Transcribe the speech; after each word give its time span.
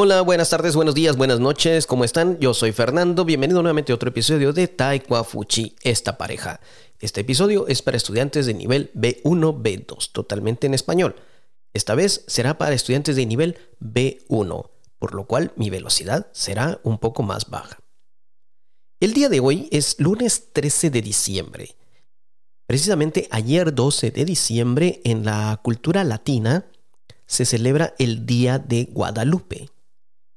Hola, 0.00 0.20
buenas 0.20 0.50
tardes, 0.50 0.76
buenos 0.76 0.94
días, 0.94 1.16
buenas 1.16 1.40
noches, 1.40 1.84
¿cómo 1.84 2.04
están? 2.04 2.38
Yo 2.38 2.54
soy 2.54 2.70
Fernando, 2.70 3.24
bienvenido 3.24 3.62
nuevamente 3.62 3.90
a 3.90 3.96
otro 3.96 4.10
episodio 4.10 4.52
de 4.52 4.68
Taekwa 4.68 5.24
Fuchi, 5.24 5.74
esta 5.82 6.16
pareja. 6.16 6.60
Este 7.00 7.22
episodio 7.22 7.66
es 7.66 7.82
para 7.82 7.96
estudiantes 7.96 8.46
de 8.46 8.54
nivel 8.54 8.92
B1, 8.94 9.60
B2, 9.60 10.12
totalmente 10.12 10.68
en 10.68 10.74
español. 10.74 11.16
Esta 11.74 11.96
vez 11.96 12.22
será 12.28 12.58
para 12.58 12.76
estudiantes 12.76 13.16
de 13.16 13.26
nivel 13.26 13.58
B1, 13.80 14.70
por 15.00 15.14
lo 15.16 15.26
cual 15.26 15.50
mi 15.56 15.68
velocidad 15.68 16.28
será 16.30 16.78
un 16.84 16.98
poco 16.98 17.24
más 17.24 17.50
baja. 17.50 17.80
El 19.00 19.14
día 19.14 19.28
de 19.28 19.40
hoy 19.40 19.68
es 19.72 19.98
lunes 19.98 20.52
13 20.52 20.90
de 20.90 21.02
diciembre. 21.02 21.74
Precisamente 22.68 23.26
ayer 23.32 23.74
12 23.74 24.12
de 24.12 24.24
diciembre 24.24 25.00
en 25.02 25.24
la 25.24 25.58
cultura 25.60 26.04
latina 26.04 26.66
se 27.26 27.44
celebra 27.44 27.96
el 27.98 28.26
Día 28.26 28.60
de 28.60 28.84
Guadalupe. 28.92 29.70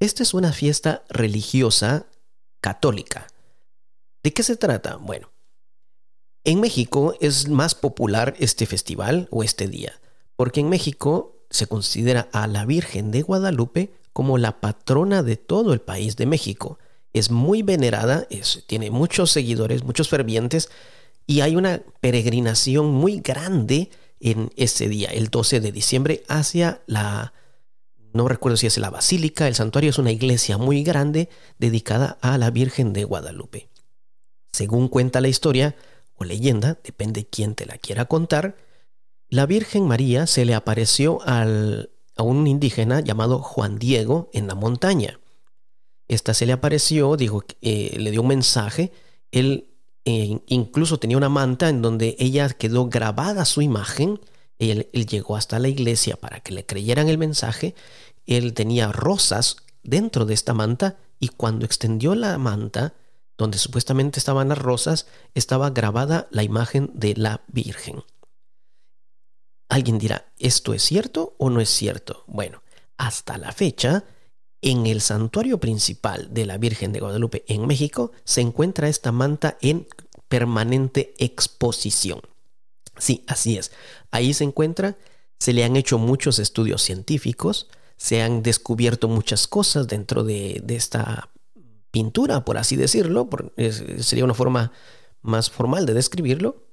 Esta 0.02 0.24
es 0.24 0.34
una 0.34 0.52
fiesta 0.52 1.04
religiosa 1.10 2.08
católica. 2.60 3.28
¿De 4.24 4.34
qué 4.34 4.42
se 4.42 4.56
trata? 4.56 4.96
Bueno, 4.96 5.32
en 6.44 6.60
México 6.60 7.14
es 7.22 7.50
más 7.50 7.76
popular 7.76 8.34
este 8.40 8.66
festival 8.66 9.28
o 9.30 9.44
este 9.44 9.68
día, 9.68 10.02
porque 10.36 10.62
en 10.62 10.70
México 10.70 11.46
se 11.52 11.68
considera 11.68 12.30
a 12.32 12.48
la 12.48 12.66
Virgen 12.66 13.12
de 13.12 13.22
Guadalupe 13.22 13.94
como 14.12 14.40
la 14.40 14.60
patrona 14.60 15.22
de 15.22 15.38
todo 15.38 15.72
el 15.72 15.82
país 15.82 16.16
de 16.16 16.26
México. 16.26 16.80
Es 17.14 17.30
muy 17.30 17.62
venerada, 17.62 18.28
tiene 18.66 18.90
muchos 18.90 19.30
seguidores, 19.30 19.84
muchos 19.84 20.10
fervientes, 20.10 20.72
y 21.28 21.42
hay 21.42 21.56
una 21.56 21.84
peregrinación 22.00 22.88
muy 22.88 23.20
grande 23.20 23.92
en 24.20 24.52
ese 24.56 24.90
día, 24.90 25.10
el 25.10 25.28
12 25.28 25.60
de 25.60 25.72
diciembre, 25.72 26.24
hacia 26.28 26.82
la 26.88 27.34
no 28.14 28.28
recuerdo 28.28 28.58
si 28.58 28.68
es 28.68 28.78
la 28.78 28.90
basílica, 28.90 29.48
el 29.48 29.56
santuario 29.56 29.90
es 29.90 29.98
una 29.98 30.12
iglesia 30.12 30.58
muy 30.58 30.84
grande 30.84 31.30
dedicada 31.58 32.18
a 32.22 32.38
la 32.38 32.52
Virgen 32.52 32.94
de 32.94 33.04
Guadalupe. 33.04 33.70
Según 34.52 34.88
cuenta 34.88 35.22
la 35.22 35.28
historia 35.28 35.76
o 36.16 36.24
leyenda, 36.24 36.78
depende 36.84 37.26
quién 37.26 37.56
te 37.56 37.66
la 37.66 37.78
quiera 37.78 38.06
contar, 38.06 38.56
la 39.30 39.46
Virgen 39.46 39.88
María 39.88 40.28
se 40.28 40.44
le 40.44 40.54
apareció 40.54 41.20
a 41.26 41.46
un 42.22 42.48
indígena 42.48 43.00
llamado 43.00 43.40
Juan 43.40 43.80
Diego 43.80 44.30
en 44.34 44.48
la 44.48 44.56
montaña. 44.56 45.20
Esta 46.10 46.34
se 46.34 46.46
le 46.46 46.52
apareció, 46.52 47.16
dijo, 47.16 47.46
eh, 47.62 47.96
le 47.98 48.12
dio 48.12 48.22
un 48.22 48.28
mensaje, 48.28 48.92
él 49.32 49.70
eh, 50.04 50.42
incluso 50.48 51.00
tenía 51.00 51.16
una 51.16 51.30
manta 51.30 51.70
en 51.70 51.82
donde 51.82 52.18
ella 52.20 52.50
quedó 52.50 52.90
grabada 52.90 53.46
su 53.46 53.62
imagen 53.62 54.20
él, 54.62 54.88
llegó 54.92 55.36
hasta 55.36 55.58
la 55.58 55.68
iglesia 55.68 56.18
para 56.18 56.40
que 56.40 56.54
le 56.54 56.66
creyeran 56.66 57.10
el 57.10 57.18
mensaje. 57.18 57.74
Él 58.28 58.54
tenía 58.54 58.92
rosas 58.92 59.58
dentro 59.82 60.26
de 60.26 60.36
esta 60.36 60.54
manta 60.54 60.98
y 61.20 61.30
cuando 61.30 61.66
extendió 61.66 62.14
la 62.14 62.38
manta, 62.38 62.94
donde 63.38 63.58
supuestamente 63.58 64.20
estaban 64.20 64.50
las 64.50 64.60
rosas, 64.60 65.08
estaba 65.34 65.72
grabada 65.72 66.28
la 66.30 66.44
imagen 66.44 66.92
de 66.94 67.16
la 67.16 67.42
Virgen. 67.48 68.04
Alguien 69.68 69.98
dirá, 69.98 70.32
¿esto 70.38 70.74
es 70.74 70.84
cierto 70.84 71.36
o 71.40 71.50
no 71.50 71.60
es 71.60 71.70
cierto? 71.70 72.24
Bueno, 72.28 72.62
hasta 72.98 73.38
la 73.38 73.52
fecha, 73.52 74.04
en 74.62 74.86
el 74.86 75.02
santuario 75.02 75.60
principal 75.60 76.32
de 76.32 76.46
la 76.46 76.60
Virgen 76.60 76.92
de 76.92 77.00
Guadalupe 77.00 77.46
en 77.48 77.66
México 77.66 78.12
se 78.26 78.42
encuentra 78.42 78.90
esta 78.90 79.12
manta 79.12 79.58
en 79.62 79.88
permanente 80.28 81.16
exposición. 81.18 82.22
Sí, 82.98 83.24
así 83.28 83.58
es. 83.58 83.72
Ahí 84.12 84.34
se 84.34 84.44
encuentra, 84.44 84.98
se 85.40 85.54
le 85.54 85.64
han 85.64 85.76
hecho 85.76 85.98
muchos 85.98 86.40
estudios 86.40 86.82
científicos, 86.82 87.68
se 87.98 88.22
han 88.22 88.44
descubierto 88.44 89.08
muchas 89.08 89.48
cosas 89.48 89.88
dentro 89.88 90.24
de, 90.24 90.64
esta 90.70 91.30
pintura, 91.92 92.46
por 92.46 92.58
así 92.58 92.76
decirlo, 92.76 93.30
sería 94.00 94.26
una 94.26 94.34
forma 94.34 94.72
más 95.22 95.50
formal 95.50 95.86
de 95.86 95.94
describirlo, 95.94 96.68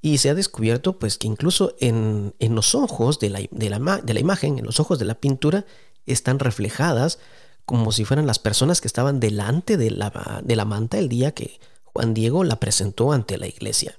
y 0.00 0.18
se 0.18 0.30
ha 0.30 0.34
descubierto 0.34 0.98
pues 0.98 1.18
que 1.18 1.26
incluso 1.26 1.74
en, 1.80 2.34
los 2.38 2.74
ojos 2.74 3.18
de 3.18 3.30
la, 3.30 3.40
de, 3.50 3.70
la, 3.70 4.00
de 4.02 4.14
la, 4.14 4.20
imagen, 4.20 4.58
en 4.58 4.64
los 4.64 4.78
ojos 4.78 4.98
de 4.98 5.04
la 5.04 5.16
pintura, 5.16 5.66
están 6.06 6.38
reflejadas 6.38 7.18
como 7.64 7.90
si 7.90 8.04
fueran 8.04 8.26
las 8.26 8.38
personas 8.38 8.80
que 8.80 8.86
estaban 8.86 9.18
delante 9.18 9.76
de 9.76 9.90
la, 9.90 10.40
de 10.44 10.56
la 10.56 10.64
manta 10.64 10.98
el 10.98 11.08
día 11.08 11.32
que 11.32 11.58
Juan 11.84 12.14
Diego 12.14 12.44
la 12.44 12.60
presentó 12.60 13.12
ante 13.12 13.36
la 13.36 13.48
iglesia. 13.48 13.98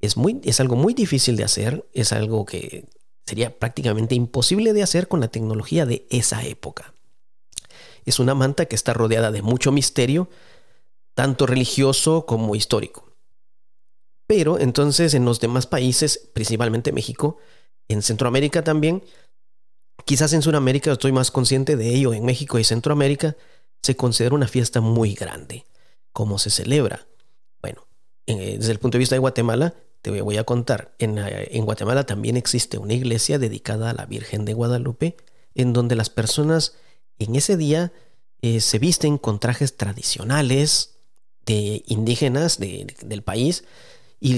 Es, 0.00 0.16
muy, 0.16 0.40
es 0.44 0.60
algo 0.60 0.76
muy 0.76 0.94
difícil 0.94 1.36
de 1.36 1.44
hacer, 1.44 1.88
es 1.92 2.12
algo 2.12 2.44
que 2.44 2.88
sería 3.26 3.58
prácticamente 3.58 4.14
imposible 4.14 4.72
de 4.72 4.82
hacer 4.82 5.08
con 5.08 5.20
la 5.20 5.28
tecnología 5.28 5.86
de 5.86 6.06
esa 6.10 6.44
época. 6.44 6.94
Es 8.04 8.18
una 8.18 8.34
manta 8.34 8.66
que 8.66 8.74
está 8.74 8.94
rodeada 8.94 9.30
de 9.30 9.42
mucho 9.42 9.70
misterio, 9.70 10.30
tanto 11.14 11.46
religioso 11.46 12.24
como 12.26 12.54
histórico. 12.54 13.12
Pero 14.26 14.58
entonces 14.58 15.14
en 15.14 15.24
los 15.24 15.40
demás 15.40 15.66
países, 15.66 16.30
principalmente 16.32 16.92
México, 16.92 17.38
en 17.88 18.02
Centroamérica 18.02 18.62
también, 18.62 19.02
quizás 20.04 20.32
en 20.32 20.42
Sudamérica 20.42 20.92
estoy 20.92 21.12
más 21.12 21.30
consciente 21.30 21.76
de 21.76 21.94
ello, 21.94 22.14
en 22.14 22.24
México 22.24 22.58
y 22.58 22.64
Centroamérica 22.64 23.36
se 23.82 23.96
considera 23.96 24.34
una 24.34 24.48
fiesta 24.48 24.80
muy 24.80 25.14
grande. 25.14 25.66
¿Cómo 26.12 26.38
se 26.38 26.50
celebra? 26.50 27.06
Bueno, 27.60 27.86
desde 28.26 28.72
el 28.72 28.78
punto 28.78 28.96
de 28.96 29.00
vista 29.00 29.14
de 29.14 29.20
Guatemala, 29.20 29.74
te 30.02 30.20
voy 30.20 30.36
a 30.36 30.44
contar. 30.44 30.94
Eh, 30.98 31.48
en, 31.50 31.64
Guatemala 31.64 32.06
también 32.06 32.36
existe 32.36 32.78
una 32.78 32.94
iglesia 32.94 33.38
dedicada 33.38 33.90
a 33.90 33.94
la 33.94 34.06
Virgen 34.06 34.44
de 34.44 34.54
Guadalupe, 34.54 35.16
en 35.54 35.72
donde 35.72 35.96
las 35.96 36.10
personas 36.10 36.74
en 37.18 37.34
ese 37.34 37.56
día 37.56 37.92
eh, 38.42 38.60
se 38.60 38.78
visten 38.78 39.18
con 39.18 39.40
trajes 39.40 39.76
tradicionales 39.76 40.98
de 41.46 41.82
indígenas 41.86 42.58
del 42.58 43.22
país 43.22 43.64
y 44.20 44.36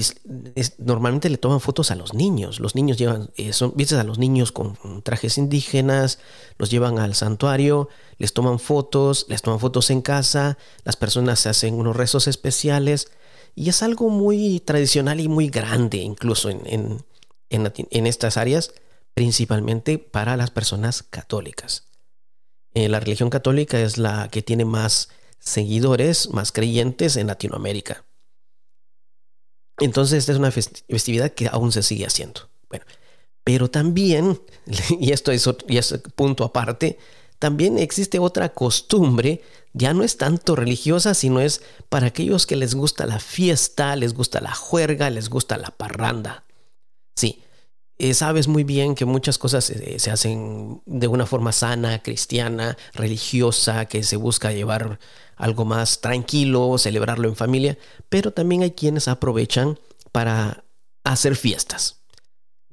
normalmente 0.77 1.29
le 1.29 1.37
toman 1.37 1.59
fotos 1.59 1.91
a 1.91 1.95
los 1.95 2.13
niños. 2.13 2.59
Los 2.59 2.75
niños 2.75 2.97
llevan, 2.97 3.31
eh, 3.35 3.51
son, 3.51 3.73
visten 3.75 3.99
a 3.99 4.03
los 4.03 4.17
niños 4.17 4.51
con 4.51 4.77
trajes 5.03 5.37
indígenas, 5.37 6.19
los 6.57 6.71
llevan 6.71 6.99
al 6.99 7.15
santuario, 7.15 7.89
les 8.17 8.33
toman 8.33 8.59
fotos, 8.59 9.25
les 9.27 9.41
toman 9.41 9.59
fotos 9.59 9.89
en 9.89 10.01
casa, 10.01 10.57
las 10.83 10.95
personas 10.95 11.39
se 11.39 11.49
hacen 11.49 11.73
unos 11.73 11.95
rezos 11.95 12.27
especiales 12.27 13.11
y 13.55 13.69
es 13.69 13.83
algo 13.83 14.09
muy 14.09 14.59
tradicional 14.59 15.19
y 15.19 15.27
muy 15.27 15.49
grande 15.49 15.97
incluso 15.97 16.49
en, 16.49 17.03
estas 17.49 18.37
áreas, 18.37 18.73
principalmente 19.13 19.97
para 19.97 20.37
las 20.37 20.51
personas 20.51 21.03
católicas. 21.03 21.87
Eh, 22.73 22.87
la 22.87 22.99
religión 22.99 23.29
católica 23.29 23.79
es 23.79 23.97
la 23.97 24.29
que 24.29 24.41
tiene 24.41 24.63
más 24.63 25.09
seguidores, 25.39 26.29
más 26.29 26.51
creyentes 26.51 27.17
en 27.17 27.27
Latinoamérica. 27.27 28.05
Entonces, 29.79 30.19
esta 30.19 30.31
es 30.31 30.37
una 30.37 30.51
festividad 30.51 31.31
que 31.31 31.49
aún 31.51 31.71
se 31.71 31.83
sigue 31.83 32.05
haciendo. 32.05 32.49
Bueno, 32.69 32.85
pero 33.43 33.69
también, 33.69 34.41
y 34.99 35.11
esto 35.11 35.31
es, 35.31 35.47
y 35.67 35.77
es 35.77 35.99
punto 36.15 36.43
aparte, 36.43 36.97
también 37.41 37.79
existe 37.79 38.19
otra 38.19 38.49
costumbre, 38.49 39.41
ya 39.73 39.95
no 39.95 40.03
es 40.03 40.17
tanto 40.17 40.55
religiosa, 40.55 41.15
sino 41.15 41.41
es 41.41 41.63
para 41.89 42.05
aquellos 42.05 42.45
que 42.45 42.55
les 42.55 42.75
gusta 42.75 43.07
la 43.07 43.17
fiesta, 43.19 43.95
les 43.95 44.13
gusta 44.13 44.41
la 44.41 44.53
juerga, 44.53 45.09
les 45.09 45.27
gusta 45.27 45.57
la 45.57 45.71
parranda. 45.71 46.43
Sí, 47.15 47.41
eh, 47.97 48.13
sabes 48.13 48.47
muy 48.47 48.63
bien 48.63 48.93
que 48.93 49.05
muchas 49.05 49.39
cosas 49.39 49.71
eh, 49.71 49.97
se 49.97 50.11
hacen 50.11 50.83
de 50.85 51.07
una 51.07 51.25
forma 51.25 51.51
sana, 51.51 52.03
cristiana, 52.03 52.77
religiosa, 52.93 53.85
que 53.85 54.03
se 54.03 54.17
busca 54.17 54.51
llevar 54.51 54.99
algo 55.35 55.65
más 55.65 55.99
tranquilo, 55.99 56.77
celebrarlo 56.77 57.27
en 57.27 57.35
familia, 57.35 57.75
pero 58.07 58.31
también 58.31 58.61
hay 58.61 58.71
quienes 58.71 59.07
aprovechan 59.07 59.79
para 60.11 60.63
hacer 61.03 61.35
fiestas. 61.35 62.00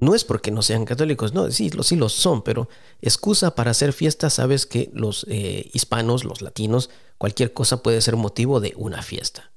No 0.00 0.14
es 0.14 0.24
porque 0.24 0.50
no 0.50 0.62
sean 0.62 0.84
católicos, 0.84 1.34
no, 1.34 1.50
sí, 1.50 1.70
sí 1.82 1.96
lo 1.96 2.08
son, 2.08 2.42
pero 2.42 2.68
excusa 3.00 3.54
para 3.54 3.72
hacer 3.72 3.92
fiesta, 3.92 4.30
sabes 4.30 4.64
que 4.64 4.90
los 4.92 5.26
eh, 5.28 5.70
hispanos, 5.72 6.24
los 6.24 6.40
latinos, 6.40 6.90
cualquier 7.18 7.52
cosa 7.52 7.82
puede 7.82 8.00
ser 8.00 8.16
motivo 8.16 8.60
de 8.60 8.74
una 8.76 9.02
fiesta. 9.02 9.50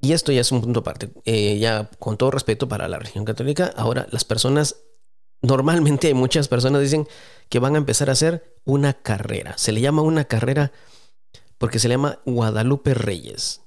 Y 0.00 0.12
esto 0.12 0.32
ya 0.32 0.40
es 0.40 0.52
un 0.52 0.60
punto 0.62 0.80
aparte. 0.80 1.10
Eh, 1.24 1.58
ya 1.58 1.90
con 1.98 2.16
todo 2.16 2.30
respeto 2.30 2.68
para 2.68 2.88
la 2.88 2.98
religión 2.98 3.24
católica, 3.24 3.72
ahora 3.76 4.06
las 4.10 4.24
personas, 4.24 4.76
normalmente 5.42 6.14
muchas 6.14 6.48
personas 6.48 6.82
dicen 6.82 7.06
que 7.48 7.58
van 7.58 7.74
a 7.74 7.78
empezar 7.78 8.08
a 8.08 8.12
hacer 8.12 8.56
una 8.64 8.94
carrera. 8.94 9.58
Se 9.58 9.72
le 9.72 9.80
llama 9.80 10.02
una 10.02 10.24
carrera 10.24 10.72
porque 11.58 11.78
se 11.78 11.88
le 11.88 11.94
llama 11.94 12.20
Guadalupe 12.24 12.94
Reyes. 12.94 13.62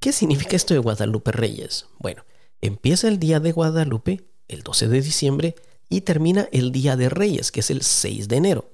¿Qué 0.00 0.12
significa 0.12 0.56
esto 0.56 0.72
de 0.72 0.80
Guadalupe 0.80 1.30
Reyes? 1.30 1.86
Bueno, 1.98 2.24
empieza 2.62 3.06
el 3.08 3.18
día 3.18 3.38
de 3.38 3.52
Guadalupe 3.52 4.29
el 4.50 4.62
12 4.62 4.88
de 4.88 5.00
diciembre, 5.00 5.54
y 5.88 6.02
termina 6.02 6.48
el 6.52 6.72
Día 6.72 6.96
de 6.96 7.08
Reyes, 7.08 7.50
que 7.50 7.60
es 7.60 7.70
el 7.70 7.82
6 7.82 8.28
de 8.28 8.36
enero. 8.36 8.70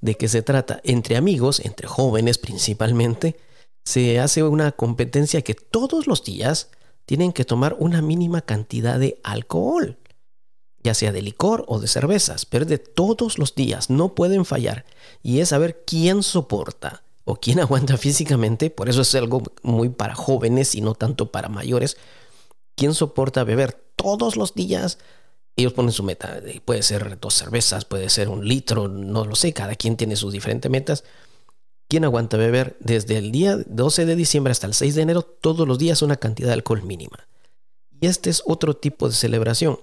¿De 0.00 0.16
qué 0.16 0.28
se 0.28 0.42
trata? 0.42 0.80
Entre 0.84 1.16
amigos, 1.16 1.60
entre 1.64 1.88
jóvenes 1.88 2.38
principalmente, 2.38 3.36
se 3.84 4.20
hace 4.20 4.42
una 4.42 4.72
competencia 4.72 5.42
que 5.42 5.54
todos 5.54 6.06
los 6.06 6.22
días 6.24 6.70
tienen 7.06 7.32
que 7.32 7.44
tomar 7.44 7.76
una 7.78 8.02
mínima 8.02 8.42
cantidad 8.42 8.98
de 8.98 9.20
alcohol. 9.22 9.98
ya 10.82 10.94
sea 10.94 11.10
de 11.10 11.20
licor 11.20 11.64
o 11.66 11.80
de 11.80 11.88
cervezas, 11.88 12.46
pero 12.46 12.64
de 12.64 12.78
todos 12.78 13.38
los 13.38 13.56
días, 13.56 13.90
no 13.90 14.14
pueden 14.14 14.44
fallar. 14.44 14.84
Y 15.20 15.40
es 15.40 15.48
saber 15.48 15.82
quién 15.84 16.22
soporta 16.22 17.02
o 17.24 17.34
quién 17.34 17.58
aguanta 17.64 17.96
físicamente, 17.96 18.70
por 18.70 18.88
eso 18.88 19.00
es 19.02 19.12
algo 19.16 19.42
muy 19.64 19.88
para 19.88 20.14
jóvenes 20.14 20.76
y 20.76 20.80
no 20.82 20.94
tanto 20.94 21.32
para 21.32 21.48
mayores, 21.48 21.96
quién 22.76 22.94
soporta 22.94 23.42
beber 23.42 23.85
todos 23.96 24.36
los 24.36 24.54
días. 24.54 24.98
Ellos 25.56 25.72
ponen 25.72 25.92
su 25.92 26.02
meta, 26.02 26.40
puede 26.64 26.82
ser 26.82 27.18
dos 27.18 27.34
cervezas, 27.34 27.84
puede 27.84 28.10
ser 28.10 28.28
un 28.28 28.46
litro, 28.46 28.88
no 28.88 29.24
lo 29.24 29.34
sé, 29.34 29.52
cada 29.52 29.74
quien 29.74 29.96
tiene 29.96 30.16
sus 30.16 30.32
diferentes 30.32 30.70
metas. 30.70 31.04
¿Quién 31.88 32.04
aguanta 32.04 32.36
beber 32.36 32.76
desde 32.80 33.16
el 33.16 33.32
día 33.32 33.56
12 33.56 34.06
de 34.06 34.16
diciembre 34.16 34.50
hasta 34.50 34.66
el 34.66 34.74
6 34.74 34.94
de 34.96 35.02
enero 35.02 35.22
todos 35.22 35.66
los 35.66 35.78
días 35.78 36.02
una 36.02 36.16
cantidad 36.16 36.48
de 36.48 36.54
alcohol 36.54 36.82
mínima? 36.82 37.28
Y 38.00 38.06
este 38.06 38.28
es 38.28 38.42
otro 38.44 38.74
tipo 38.76 39.08
de 39.08 39.14
celebración. 39.14 39.78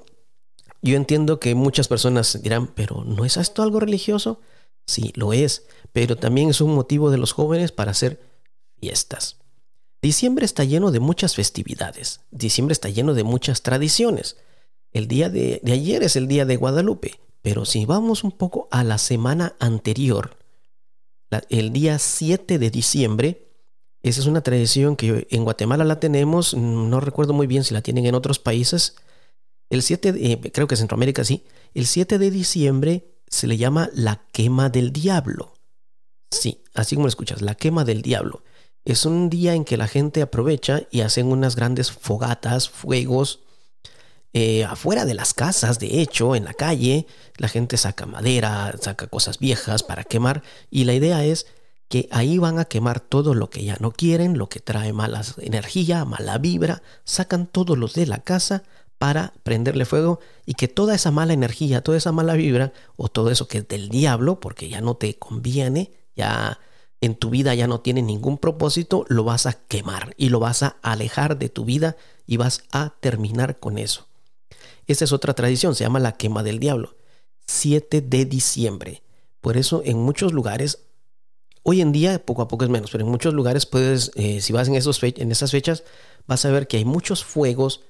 Yo 0.81 0.97
entiendo 0.97 1.39
que 1.39 1.55
muchas 1.55 1.87
personas 1.87 2.41
dirán, 2.43 2.67
pero 2.67 3.03
¿no 3.05 3.23
es 3.23 3.37
esto 3.37 3.63
algo 3.63 3.79
religioso? 3.79 4.41
Sí, 4.85 5.13
lo 5.15 5.31
es, 5.31 5.65
pero 5.93 6.17
también 6.17 6.49
es 6.49 6.59
un 6.59 6.75
motivo 6.75 7.09
de 7.09 7.17
los 7.17 7.31
jóvenes 7.31 7.71
para 7.71 7.91
hacer 7.91 8.21
fiestas. 8.79 9.37
Diciembre 10.03 10.43
está 10.43 10.65
lleno 10.65 10.91
de 10.91 10.99
muchas 10.99 11.33
festividades, 11.33 12.19
diciembre 12.29 12.73
está 12.73 12.89
lleno 12.89 13.13
de 13.13 13.23
muchas 13.23 13.61
tradiciones. 13.61 14.35
El 14.91 15.07
día 15.07 15.29
de, 15.29 15.61
ayer 15.65 16.03
es 16.03 16.17
el 16.17 16.27
día 16.27 16.43
de 16.43 16.57
Guadalupe, 16.57 17.21
pero 17.41 17.63
si 17.63 17.85
vamos 17.85 18.25
un 18.25 18.33
poco 18.33 18.67
a 18.69 18.83
la 18.83 18.97
semana 18.97 19.55
anterior, 19.61 20.35
el 21.47 21.71
día 21.71 21.99
7 21.99 22.59
de 22.59 22.69
diciembre, 22.69 23.47
esa 24.01 24.19
es 24.19 24.27
una 24.27 24.41
tradición 24.41 24.97
que 24.97 25.25
en 25.31 25.45
Guatemala 25.45 25.85
la 25.85 26.01
tenemos, 26.01 26.53
no 26.53 26.99
recuerdo 26.99 27.31
muy 27.31 27.47
bien 27.47 27.63
si 27.63 27.73
la 27.73 27.81
tienen 27.81 28.05
en 28.05 28.15
otros 28.15 28.39
países, 28.39 28.97
el 29.69 29.83
7, 29.83 30.15
eh, 30.17 30.51
creo 30.51 30.67
que 30.67 30.75
Centroamérica 30.75 31.23
sí, 31.23 31.45
el 31.73 31.87
7 31.87 32.17
de 32.17 32.29
diciembre 32.29 33.15
se 33.29 33.47
le 33.47 33.55
llama 33.55 33.89
la 33.93 34.25
quema 34.33 34.69
del 34.69 34.91
diablo. 34.91 35.53
Sí, 36.29 36.61
así 36.73 36.95
como 36.95 37.05
lo 37.05 37.09
escuchas, 37.09 37.41
la 37.41 37.55
quema 37.55 37.85
del 37.85 38.01
diablo. 38.01 38.42
Es 38.85 39.05
un 39.05 39.29
día 39.29 39.53
en 39.53 39.65
que 39.65 39.77
la 39.77 39.87
gente 39.87 40.21
aprovecha 40.21 40.83
y 40.91 41.01
hacen 41.01 41.27
unas 41.27 41.55
grandes 41.55 41.91
fogatas, 41.91 42.69
fuegos, 42.69 43.39
eh, 44.33 44.63
afuera 44.63 45.05
de 45.05 45.13
las 45.13 45.33
casas, 45.33 45.77
de 45.79 46.01
hecho, 46.01 46.35
en 46.35 46.45
la 46.45 46.53
calle, 46.53 47.05
la 47.37 47.47
gente 47.47 47.77
saca 47.77 48.07
madera, 48.07 48.73
saca 48.81 49.07
cosas 49.07 49.37
viejas 49.37 49.83
para 49.83 50.03
quemar 50.03 50.41
y 50.71 50.85
la 50.85 50.95
idea 50.95 51.23
es 51.23 51.45
que 51.87 52.09
ahí 52.11 52.39
van 52.39 52.57
a 52.57 52.65
quemar 52.65 52.99
todo 52.99 53.35
lo 53.35 53.51
que 53.51 53.63
ya 53.63 53.77
no 53.79 53.91
quieren, 53.91 54.39
lo 54.39 54.49
que 54.49 54.59
trae 54.59 54.91
mala 54.91 55.21
energía, 55.37 56.03
mala 56.05 56.39
vibra, 56.39 56.81
sacan 57.03 57.45
todos 57.45 57.77
los 57.77 57.93
de 57.93 58.07
la 58.07 58.23
casa 58.23 58.63
para 58.97 59.33
prenderle 59.43 59.85
fuego 59.85 60.19
y 60.45 60.55
que 60.55 60.67
toda 60.67 60.95
esa 60.95 61.11
mala 61.11 61.33
energía, 61.33 61.83
toda 61.83 61.97
esa 61.97 62.11
mala 62.11 62.33
vibra 62.33 62.73
o 62.95 63.09
todo 63.09 63.29
eso 63.29 63.47
que 63.47 63.59
es 63.59 63.67
del 63.67 63.89
diablo, 63.89 64.39
porque 64.39 64.67
ya 64.67 64.81
no 64.81 64.95
te 64.95 65.19
conviene, 65.19 65.91
ya 66.15 66.57
en 67.03 67.15
tu 67.15 67.29
vida 67.29 67.53
ya 67.53 67.67
no 67.67 67.81
tiene 67.81 68.01
ningún 68.01 68.37
propósito, 68.37 69.05
lo 69.09 69.25
vas 69.25 69.45
a 69.45 69.51
quemar 69.67 70.13
y 70.15 70.29
lo 70.29 70.39
vas 70.39 70.63
a 70.63 70.77
alejar 70.81 71.37
de 71.37 71.49
tu 71.49 71.65
vida 71.65 71.97
y 72.25 72.37
vas 72.37 72.63
a 72.71 72.93
terminar 73.01 73.59
con 73.59 73.77
eso. 73.77 74.07
Esta 74.87 75.03
es 75.03 75.11
otra 75.11 75.33
tradición, 75.33 75.75
se 75.75 75.83
llama 75.83 75.99
la 75.99 76.13
quema 76.13 76.43
del 76.43 76.59
diablo. 76.59 76.95
7 77.45 77.99
de 77.99 78.23
diciembre. 78.23 79.03
Por 79.41 79.57
eso 79.57 79.81
en 79.83 79.97
muchos 79.97 80.31
lugares, 80.31 80.85
hoy 81.61 81.81
en 81.81 81.91
día 81.91 82.25
poco 82.25 82.41
a 82.41 82.47
poco 82.47 82.63
es 82.63 82.69
menos, 82.69 82.89
pero 82.89 83.03
en 83.03 83.11
muchos 83.11 83.33
lugares 83.33 83.65
puedes, 83.65 84.11
eh, 84.15 84.39
si 84.39 84.53
vas 84.53 84.69
en, 84.69 84.75
en 84.75 85.31
esas 85.31 85.51
fechas, 85.51 85.83
vas 86.25 86.45
a 86.45 86.51
ver 86.51 86.67
que 86.67 86.77
hay 86.77 86.85
muchos 86.85 87.25
fuegos 87.25 87.81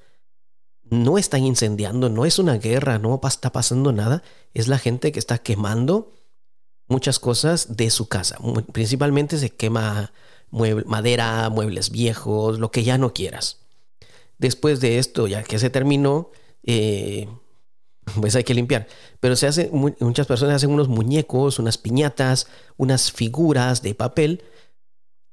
no 0.89 1.19
están 1.19 1.43
incendiando, 1.43 2.09
no 2.09 2.25
es 2.25 2.39
una 2.39 2.57
guerra, 2.57 2.97
no 2.97 3.21
está 3.23 3.51
pasando 3.51 3.91
nada, 3.91 4.23
es 4.55 4.67
la 4.67 4.79
gente 4.79 5.11
que 5.11 5.19
está 5.19 5.37
quemando 5.37 6.11
muchas 6.87 7.19
cosas 7.19 7.75
de 7.75 7.89
su 7.89 8.07
casa. 8.07 8.37
Principalmente 8.71 9.37
se 9.37 9.49
quema 9.49 10.11
madera, 10.51 11.49
muebles 11.49 11.89
viejos, 11.89 12.59
lo 12.59 12.71
que 12.71 12.83
ya 12.83 12.97
no 12.97 13.13
quieras. 13.13 13.59
Después 14.37 14.79
de 14.81 14.99
esto, 14.99 15.27
ya 15.27 15.43
que 15.43 15.59
se 15.59 15.69
terminó, 15.69 16.31
eh, 16.63 17.27
pues 18.21 18.35
hay 18.35 18.43
que 18.43 18.53
limpiar. 18.53 18.87
Pero 19.19 19.35
se 19.35 19.47
hace, 19.47 19.69
muchas 19.71 20.27
personas 20.27 20.57
hacen 20.57 20.71
unos 20.71 20.87
muñecos, 20.87 21.59
unas 21.59 21.77
piñatas, 21.77 22.47
unas 22.77 23.11
figuras 23.11 23.81
de 23.81 23.95
papel 23.95 24.43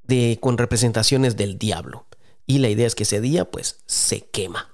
de, 0.03 0.39
con 0.41 0.59
representaciones 0.59 1.37
del 1.37 1.59
diablo. 1.59 2.07
Y 2.47 2.59
la 2.59 2.69
idea 2.69 2.87
es 2.87 2.95
que 2.95 3.05
ese 3.05 3.21
día, 3.21 3.51
pues, 3.51 3.81
se 3.87 4.23
quema 4.23 4.71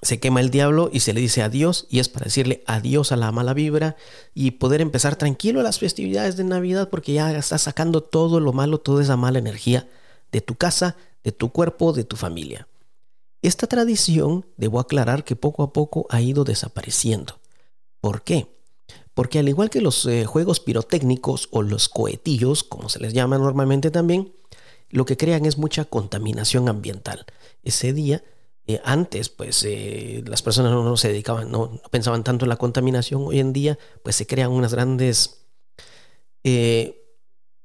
se 0.00 0.20
quema 0.20 0.40
el 0.40 0.50
diablo 0.50 0.90
y 0.92 1.00
se 1.00 1.12
le 1.12 1.20
dice 1.20 1.42
adiós 1.42 1.86
y 1.90 1.98
es 1.98 2.08
para 2.08 2.24
decirle 2.24 2.62
adiós 2.66 3.10
a 3.10 3.16
la 3.16 3.32
mala 3.32 3.52
vibra 3.52 3.96
y 4.32 4.52
poder 4.52 4.80
empezar 4.80 5.16
tranquilo 5.16 5.62
las 5.62 5.78
festividades 5.78 6.36
de 6.36 6.44
Navidad 6.44 6.88
porque 6.88 7.12
ya 7.12 7.36
estás 7.36 7.62
sacando 7.62 8.02
todo 8.02 8.38
lo 8.38 8.52
malo, 8.52 8.78
toda 8.78 9.02
esa 9.02 9.16
mala 9.16 9.38
energía 9.38 9.88
de 10.30 10.40
tu 10.40 10.54
casa, 10.54 10.96
de 11.24 11.32
tu 11.32 11.50
cuerpo, 11.50 11.92
de 11.92 12.04
tu 12.04 12.16
familia. 12.16 12.68
Esta 13.42 13.66
tradición, 13.66 14.46
debo 14.56 14.80
aclarar 14.80 15.24
que 15.24 15.36
poco 15.36 15.62
a 15.62 15.72
poco 15.72 16.06
ha 16.10 16.20
ido 16.20 16.44
desapareciendo. 16.44 17.40
¿Por 18.00 18.22
qué? 18.22 18.56
Porque 19.14 19.40
al 19.40 19.48
igual 19.48 19.70
que 19.70 19.80
los 19.80 20.06
eh, 20.06 20.26
juegos 20.26 20.60
pirotécnicos 20.60 21.48
o 21.50 21.62
los 21.62 21.88
cohetillos, 21.88 22.62
como 22.62 22.88
se 22.88 23.00
les 23.00 23.14
llama 23.14 23.38
normalmente 23.38 23.90
también, 23.90 24.32
lo 24.90 25.04
que 25.04 25.16
crean 25.16 25.44
es 25.44 25.58
mucha 25.58 25.84
contaminación 25.84 26.68
ambiental. 26.68 27.26
Ese 27.62 27.92
día 27.92 28.22
eh, 28.70 28.82
antes, 28.84 29.30
pues 29.30 29.64
eh, 29.64 30.22
las 30.26 30.42
personas 30.42 30.72
no, 30.72 30.94
se 30.98 31.08
dedicaban, 31.08 31.50
no, 31.50 31.80
pensaban 31.90 32.22
tanto 32.22 32.44
en 32.44 32.50
la 32.50 32.56
contaminación. 32.56 33.22
Hoy 33.24 33.40
en 33.40 33.54
día, 33.54 33.78
pues 34.02 34.14
se 34.16 34.26
crean 34.26 34.50
unas 34.52 34.74
grandes 34.74 35.46
eh, 36.44 37.02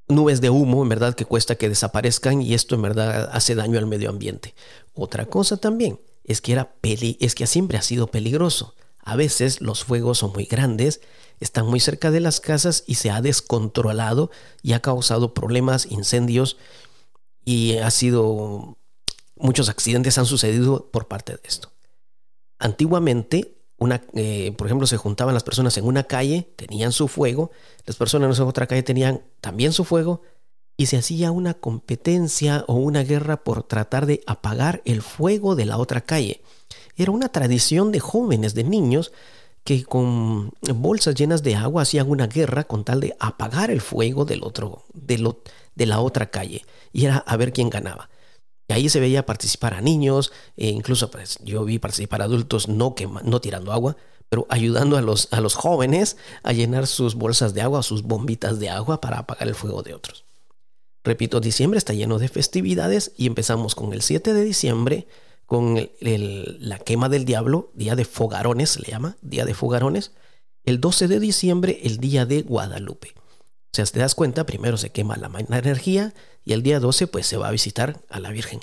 nubes 0.08 0.40
de 0.40 0.50
humo, 0.50 0.82
en 0.82 0.88
verdad, 0.88 1.14
que 1.14 1.26
cuesta 1.26 1.56
que 1.56 1.68
desaparezcan 1.68 2.42
y 2.42 2.54
esto 2.54 2.76
en 2.76 2.84
verdad 2.84 3.30
hace 3.34 3.54
daño 3.54 3.80
al 3.80 3.86
medio 3.86 4.10
ambiente. 4.10 4.56
Otra 4.94 5.26
cosa 5.26 5.58
también 5.58 6.00
es 6.24 6.40
que, 6.40 6.54
era 6.54 6.74
peli 6.76 7.18
es 7.20 7.36
que 7.36 7.48
siempre 7.48 7.78
ha 7.78 7.82
sido 7.82 8.08
peligroso. 8.08 8.74
A 9.00 9.18
veces 9.18 9.60
los 9.60 9.84
fuegos 9.84 10.20
son 10.20 10.32
muy 10.32 10.46
grandes, 10.46 11.02
están 11.42 11.66
muy 11.68 11.82
cerca 11.82 12.12
de 12.12 12.22
las 12.22 12.40
casas 12.40 12.86
y 12.88 12.96
se 12.96 13.12
ha 13.12 13.22
descontrolado 13.22 14.32
y 14.62 14.72
ha 14.72 14.82
causado 14.82 15.34
problemas, 15.34 15.86
incendios 15.86 16.56
y 17.44 17.76
ha 17.80 17.92
sido 17.92 18.78
muchos 19.36 19.70
accidentes 19.70 20.18
han 20.18 20.26
sucedido 20.26 20.90
por 20.92 21.08
parte 21.08 21.34
de 21.34 21.42
esto. 21.44 21.72
Antiguamente, 22.60 23.58
una, 23.78 24.02
eh, 24.14 24.54
por 24.58 24.68
ejemplo, 24.68 24.88
se 24.88 24.98
juntaban 24.98 25.34
las 25.34 25.44
personas 25.44 25.78
en 25.78 25.86
una 25.86 26.04
calle, 26.04 26.54
tenían 26.56 26.92
su 26.92 27.08
fuego, 27.08 27.52
las 27.86 27.96
personas 27.96 28.38
en 28.40 28.46
otra 28.46 28.68
calle 28.68 28.84
tenían 28.84 29.22
también 29.42 29.74
su 29.74 29.84
fuego, 29.84 30.22
y 30.78 30.88
se 30.88 30.98
hacía 30.98 31.32
una 31.32 31.54
competencia 31.54 32.66
o 32.68 32.76
una 32.76 33.04
guerra 33.04 33.44
por 33.44 33.64
tratar 33.64 34.06
de 34.06 34.24
apagar 34.26 34.82
el 34.86 35.02
fuego 35.02 35.56
de 35.56 35.66
la 35.66 35.78
otra 35.78 36.02
calle. 36.02 36.42
Era 36.96 37.12
una 37.12 37.30
tradición 37.30 37.92
de 37.92 38.00
jóvenes, 38.00 38.54
de 38.54 38.64
niños, 38.64 39.12
que 39.64 39.84
con 39.84 40.52
bolsas 40.76 41.16
llenas 41.16 41.42
de 41.44 41.56
agua 41.56 41.84
hacían 41.84 42.10
una 42.10 42.28
guerra 42.28 42.66
con 42.66 42.84
tal 42.84 43.00
de 43.00 43.16
apagar 43.20 43.72
el 43.72 43.82
fuego 43.82 44.26
del 44.26 44.44
otro, 44.44 44.84
de, 44.94 45.36
de 45.76 45.86
la 45.86 46.02
otra 46.02 46.30
calle. 46.30 46.66
Y 46.92 47.06
era 47.06 47.18
a 47.18 47.38
ver 47.38 47.54
quién 47.54 47.70
ganaba. 47.70 48.10
Ahí 48.74 48.90
se 48.90 49.00
veía 49.00 49.24
participar 49.28 49.76
a 49.76 49.82
niños, 49.82 50.32
e 50.58 50.70
incluso 50.70 51.12
pues, 51.12 51.38
yo 51.44 51.64
vi 51.64 51.78
participar 51.78 52.24
a 52.24 52.26
adultos 52.26 52.68
no, 52.68 52.96
no 53.24 53.40
tirando 53.40 53.72
agua, 53.72 53.98
pero 54.30 54.48
ayudando 54.50 54.98
a 54.98 55.02
los, 55.02 55.28
a 55.32 55.42
los 55.42 55.54
jóvenes 55.54 56.18
a 56.42 56.54
llenar 56.54 56.88
sus 56.88 57.14
bolsas 57.14 57.54
de 57.54 57.62
agua, 57.62 57.84
sus 57.84 58.02
bombitas 58.02 58.60
de 58.60 58.70
agua 58.70 59.00
para 59.00 59.20
apagar 59.20 59.48
el 59.48 59.54
fuego 59.54 59.84
de 59.84 59.94
otros. 59.94 60.26
Repito, 61.04 61.40
diciembre 61.40 61.78
está 61.78 61.94
lleno 61.94 62.18
de 62.18 62.30
festividades 62.30 63.12
y 63.16 63.28
empezamos 63.28 63.76
con 63.76 63.94
el 63.94 64.02
7 64.02 64.34
de 64.34 64.44
diciembre, 64.44 65.08
con 65.46 65.92
la 66.00 66.80
quema 66.80 67.10
del 67.10 67.26
diablo, 67.26 67.70
día 67.76 67.96
de 67.96 68.06
fogarones 68.06 68.72
se 68.72 68.80
le 68.80 68.88
llama, 68.88 69.18
día 69.22 69.46
de 69.46 69.54
fogarones. 69.54 70.14
El 70.64 70.82
12 70.82 71.08
de 71.08 71.20
diciembre, 71.20 71.80
el 71.84 71.98
día 71.98 72.26
de 72.26 72.42
Guadalupe. 72.42 73.14
O 73.74 73.76
sea, 73.76 73.86
te 73.86 74.00
das 74.00 74.14
cuenta, 74.14 74.46
primero 74.46 74.78
se 74.78 74.92
quema 74.92 75.18
la 75.18 75.32
energía 75.58 76.14
y 76.46 76.54
el 76.54 76.62
día 76.62 76.80
12 76.80 77.08
pues 77.08 77.26
se 77.26 77.38
va 77.38 77.48
a 77.48 77.52
visitar 77.52 78.04
a 78.08 78.20
la 78.20 78.30
Virgen. 78.30 78.60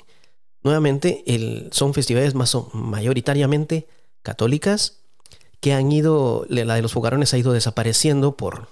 Nuevamente, 0.63 1.25
son 1.71 1.93
festividades 1.93 2.33
más 2.33 2.55
mayoritariamente 2.71 3.89
católicas 4.23 5.01
que 5.59 5.73
han 5.73 5.91
ido, 5.91 6.45
la 6.47 6.75
de 6.75 6.81
los 6.81 6.93
fogarones 6.93 7.33
ha 7.33 7.37
ido 7.37 7.51
desapareciendo 7.51 8.37
por 8.37 8.69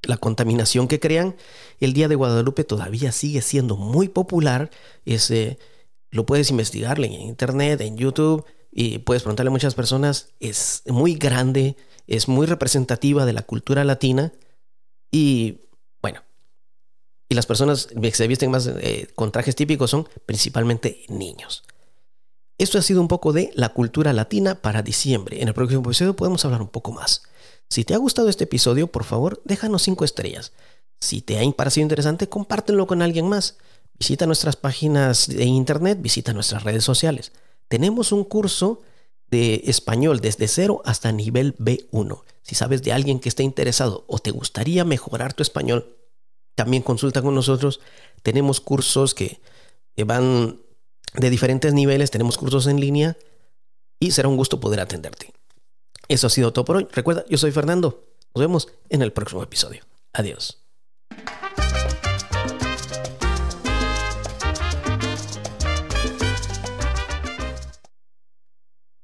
la 0.00 0.16
contaminación 0.16 0.88
que 0.88 1.00
crean. 1.00 1.36
El 1.80 1.92
Día 1.92 2.08
de 2.08 2.14
Guadalupe 2.14 2.64
todavía 2.64 3.12
sigue 3.12 3.42
siendo 3.42 3.76
muy 3.76 4.08
popular. 4.08 4.70
Ese, 5.04 5.58
lo 6.10 6.24
puedes 6.24 6.50
investigar 6.50 6.98
en 6.98 7.12
internet, 7.12 7.82
en 7.82 7.98
YouTube, 7.98 8.46
y 8.72 9.00
puedes 9.00 9.22
preguntarle 9.22 9.48
a 9.48 9.52
muchas 9.52 9.74
personas. 9.74 10.30
Es 10.40 10.82
muy 10.86 11.14
grande, 11.14 11.76
es 12.06 12.26
muy 12.26 12.46
representativa 12.46 13.26
de 13.26 13.34
la 13.34 13.42
cultura 13.42 13.84
latina 13.84 14.32
y 15.10 15.60
bueno, 16.02 16.22
y 17.28 17.34
las 17.34 17.46
personas 17.46 17.86
que 17.86 18.10
se 18.12 18.26
visten 18.28 18.50
más 18.50 18.66
eh, 18.66 19.08
con 19.14 19.32
trajes 19.32 19.56
típicos 19.56 19.90
son 19.90 20.08
principalmente 20.26 21.04
niños. 21.08 21.64
Esto 22.58 22.78
ha 22.78 22.82
sido 22.82 23.00
un 23.02 23.08
poco 23.08 23.32
de 23.32 23.50
la 23.54 23.70
cultura 23.70 24.12
latina 24.12 24.62
para 24.62 24.82
diciembre. 24.82 25.42
En 25.42 25.48
el 25.48 25.54
próximo 25.54 25.82
episodio 25.82 26.16
podemos 26.16 26.44
hablar 26.44 26.62
un 26.62 26.68
poco 26.68 26.90
más. 26.90 27.22
Si 27.68 27.84
te 27.84 27.94
ha 27.94 27.98
gustado 27.98 28.28
este 28.28 28.44
episodio, 28.44 28.86
por 28.86 29.04
favor, 29.04 29.42
déjanos 29.44 29.82
5 29.82 30.04
estrellas. 30.04 30.52
Si 31.00 31.20
te 31.20 31.38
ha 31.38 31.50
parecido 31.52 31.82
interesante, 31.82 32.28
compártelo 32.28 32.86
con 32.86 33.02
alguien 33.02 33.28
más. 33.28 33.58
Visita 33.98 34.26
nuestras 34.26 34.56
páginas 34.56 35.26
de 35.26 35.44
internet, 35.44 35.98
visita 36.00 36.32
nuestras 36.32 36.62
redes 36.62 36.84
sociales. 36.84 37.32
Tenemos 37.68 38.12
un 38.12 38.24
curso 38.24 38.80
de 39.30 39.62
español 39.66 40.20
desde 40.20 40.48
cero 40.48 40.82
hasta 40.84 41.12
nivel 41.12 41.56
B1. 41.58 42.22
Si 42.42 42.54
sabes 42.54 42.82
de 42.82 42.92
alguien 42.92 43.18
que 43.18 43.28
esté 43.28 43.42
interesado 43.42 44.04
o 44.06 44.18
te 44.18 44.30
gustaría 44.30 44.84
mejorar 44.84 45.34
tu 45.34 45.42
español, 45.42 45.96
también 46.54 46.82
consulta 46.82 47.22
con 47.22 47.34
nosotros. 47.34 47.80
Tenemos 48.22 48.60
cursos 48.60 49.14
que 49.14 49.40
van 50.04 50.60
de 51.14 51.30
diferentes 51.30 51.72
niveles, 51.74 52.10
tenemos 52.10 52.38
cursos 52.38 52.66
en 52.66 52.80
línea 52.80 53.16
y 53.98 54.10
será 54.12 54.28
un 54.28 54.36
gusto 54.36 54.60
poder 54.60 54.80
atenderte. 54.80 55.32
Eso 56.08 56.26
ha 56.26 56.30
sido 56.30 56.52
todo 56.52 56.64
por 56.64 56.76
hoy. 56.76 56.88
Recuerda, 56.92 57.24
yo 57.28 57.38
soy 57.38 57.50
Fernando. 57.50 58.04
Nos 58.34 58.40
vemos 58.40 58.68
en 58.88 59.02
el 59.02 59.12
próximo 59.12 59.42
episodio. 59.42 59.82
Adiós. 60.12 60.65